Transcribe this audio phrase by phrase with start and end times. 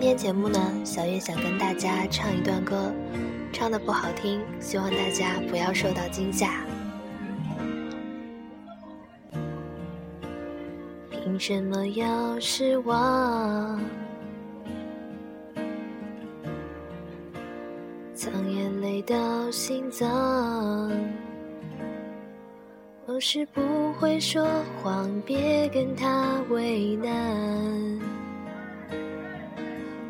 [0.00, 2.94] 今天节目呢，小月想跟大家唱一段歌，
[3.52, 6.64] 唱的不好听，希望大家不要受到惊吓。
[11.10, 13.80] 凭什么要失望？
[18.14, 20.92] 藏眼泪到心脏。
[23.06, 24.46] 我是不会说
[24.80, 28.17] 谎，别跟他为难。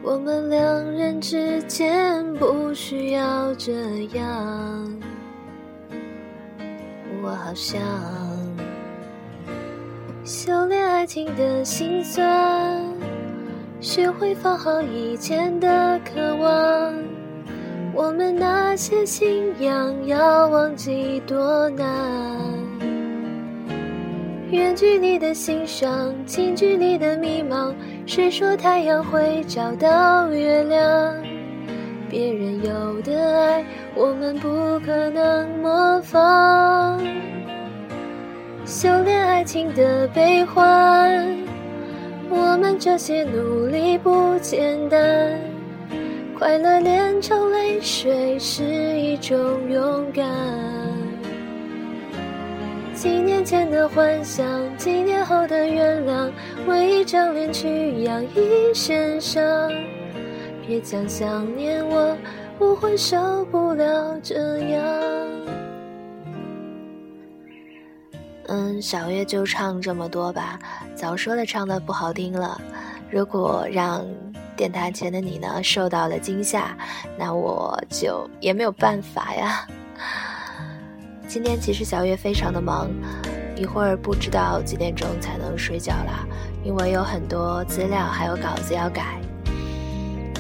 [0.03, 3.73] 我们两人之间不需要这
[4.15, 5.01] 样。
[7.23, 7.81] 我好想
[10.25, 12.83] 修炼爱情的心酸，
[13.81, 16.95] 学会放好以前的渴望。
[17.95, 21.87] 我们那些信仰要忘记多难。
[24.51, 27.75] 远距离的欣赏，近距离的迷茫。
[28.09, 31.15] 谁说太阳会找到月亮？
[32.09, 33.63] 别人有的爱，
[33.95, 34.49] 我们不
[34.81, 36.99] 可能模仿。
[38.65, 41.37] 修炼爱情的悲欢，
[42.31, 45.39] 我们这些努力不简单。
[46.39, 49.37] 快乐炼成泪水，是一种
[49.71, 50.25] 勇敢。
[53.01, 56.33] 几年前的幻想，几年后的原谅，
[56.67, 59.41] 为一张脸去养一身伤。
[60.67, 62.17] 别讲想念我，
[62.59, 64.83] 我会受不了这样。
[68.49, 70.59] 嗯，小月就唱这么多吧，
[70.97, 72.61] 早说了唱的不好听了。
[73.13, 74.05] 如果让
[74.57, 76.77] 电台前的你呢受到了惊吓，
[77.17, 79.69] 那我就也没有办法呀。
[81.29, 82.89] 今天其实小月非常的忙，
[83.55, 86.27] 一会儿不知道几点钟才能睡觉了，
[86.65, 89.21] 因为有很多资料还有稿子要改，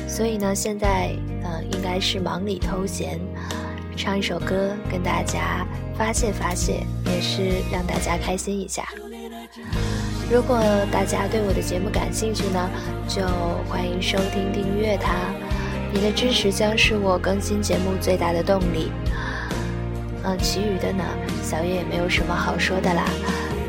[0.09, 1.10] 所以呢，现在
[1.43, 3.21] 呃应该是忙里偷闲，
[3.98, 8.88] 唱一首歌跟大家发泄发泄，也是让大家开心一下。
[10.32, 10.59] 如果
[10.91, 12.71] 大家对我的节目感兴趣呢，
[13.06, 13.21] 就
[13.69, 15.12] 欢迎收听订阅它，
[15.93, 18.91] 你的支持将是我更新节目最大的动力。
[20.24, 21.04] 嗯，其余的呢，
[21.42, 23.04] 小月也没有什么好说的啦。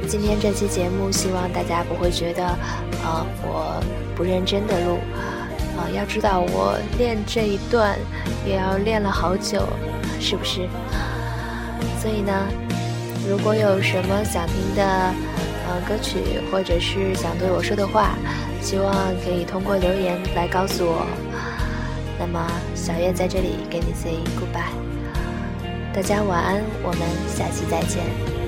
[0.07, 2.43] 今天这期节目，希望大家不会觉得，
[3.03, 3.83] 呃，我
[4.15, 4.97] 不认真的录。
[5.77, 7.97] 啊，要知道我练这一段
[8.45, 9.63] 也要练了好久，
[10.19, 10.67] 是不是？
[12.01, 12.33] 所以呢，
[13.29, 18.17] 如果有什么想听的，呃，歌曲或者是想对我说的话，
[18.61, 18.93] 希望
[19.23, 21.05] 可以通过留言来告诉我。
[22.19, 22.45] 那么，
[22.75, 24.98] 小月在这里跟你 say goodbye。
[25.99, 28.38] 大家晚安，我们下期再见。